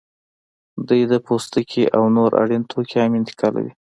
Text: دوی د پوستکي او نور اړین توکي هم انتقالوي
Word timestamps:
دوی 0.87 1.01
د 1.11 1.13
پوستکي 1.25 1.83
او 1.97 2.03
نور 2.15 2.31
اړین 2.41 2.63
توکي 2.71 2.97
هم 3.03 3.11
انتقالوي 3.19 3.71